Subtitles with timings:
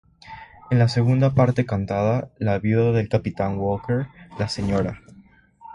[0.71, 4.07] En la segunda parte cantada, la viuda del Capitán Walker,
[4.39, 4.99] la Sra.